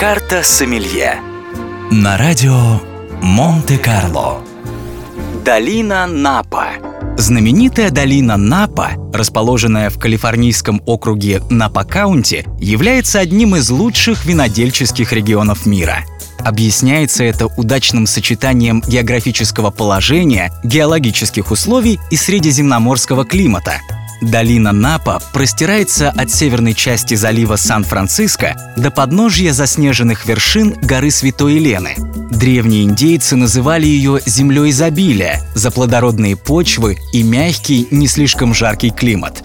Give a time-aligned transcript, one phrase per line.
[0.00, 1.20] Карта Сомелье.
[1.90, 2.80] На радио
[3.20, 4.40] Монте-Карло.
[5.44, 6.68] Долина Напа.
[7.18, 16.06] Знаменитая долина Напа, расположенная в калифорнийском округе Напа-Каунти, является одним из лучших винодельческих регионов мира.
[16.38, 23.82] Объясняется это удачным сочетанием географического положения, геологических условий и средиземноморского климата,
[24.20, 31.94] Долина Напа простирается от северной части залива Сан-Франциско до подножья заснеженных вершин горы Святой Елены.
[32.30, 39.42] Древние индейцы называли ее землей изобилия за плодородные почвы и мягкий, не слишком жаркий климат.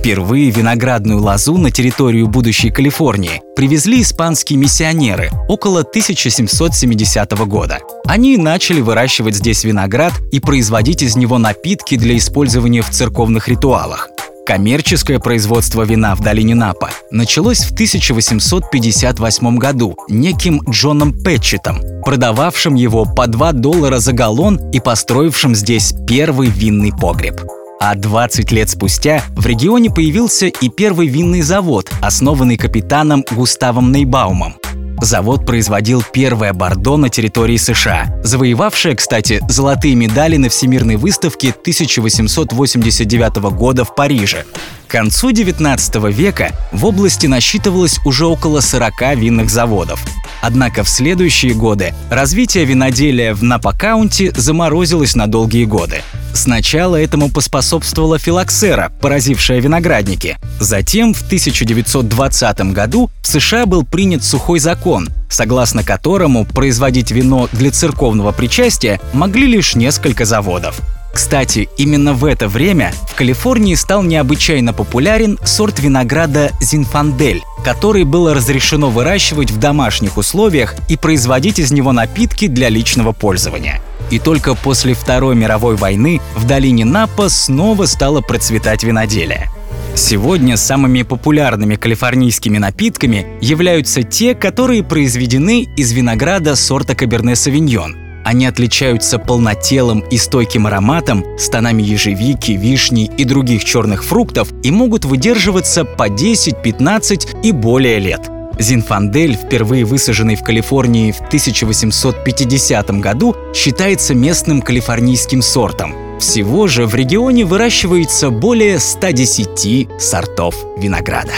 [0.00, 7.80] Впервые виноградную лозу на территорию будущей Калифорнии привезли испанские миссионеры около 1770 года.
[8.06, 14.08] Они начали выращивать здесь виноград и производить из него напитки для использования в церковных ритуалах.
[14.46, 23.04] Коммерческое производство вина в долине Напа началось в 1858 году неким Джоном Пэтчетом, продававшим его
[23.04, 27.38] по 2 доллара за галлон и построившим здесь первый винный погреб.
[27.82, 34.56] А 20 лет спустя в регионе появился и первый винный завод, основанный капитаном Густавом Нейбаумом.
[35.00, 43.36] Завод производил первое бордо на территории США, завоевавшее, кстати, золотые медали на Всемирной выставке 1889
[43.54, 44.44] года в Париже.
[44.86, 50.04] К концу 19 века в области насчитывалось уже около 40 винных заводов.
[50.42, 56.02] Однако в следующие годы развитие виноделия в Напа-Каунти заморозилось на долгие годы.
[56.32, 60.38] Сначала этому поспособствовала филоксера, поразившая виноградники.
[60.58, 67.70] Затем, в 1920 году, в США был принят сухой закон, согласно которому производить вино для
[67.70, 70.80] церковного причастия могли лишь несколько заводов.
[71.12, 78.32] Кстати, именно в это время в Калифорнии стал необычайно популярен сорт винограда Зинфандель, который было
[78.32, 83.82] разрешено выращивать в домашних условиях и производить из него напитки для личного пользования.
[84.10, 89.48] И только после Второй мировой войны в долине Напа снова стало процветать виноделие.
[89.94, 97.96] Сегодня самыми популярными калифорнийскими напитками являются те, которые произведены из винограда сорта Каберне Савиньон.
[98.24, 105.04] Они отличаются полнотелым и стойким ароматом, станами ежевики, вишни и других черных фруктов и могут
[105.04, 113.34] выдерживаться по 10, 15 и более лет– Зинфандель, впервые высаженный в Калифорнии в 1850 году,
[113.54, 115.94] считается местным калифорнийским сортом.
[116.20, 121.32] Всего же в регионе выращивается более 110 сортов винограда.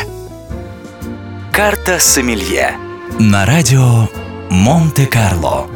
[1.53, 2.75] Карта Сомелье
[3.21, 4.09] На радио
[4.51, 5.67] Монте-Карло.